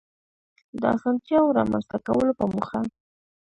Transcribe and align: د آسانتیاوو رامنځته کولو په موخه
د 0.79 0.81
آسانتیاوو 0.95 1.55
رامنځته 1.59 1.97
کولو 2.05 2.31
په 2.39 2.45
موخه 2.53 2.79